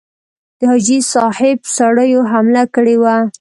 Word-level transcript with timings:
د 0.57 0.61
حاجي 0.69 0.99
صاحب 1.13 1.57
سړیو 1.77 2.21
حمله 2.31 2.63
کړې 2.75 2.95
وه. 3.01 3.15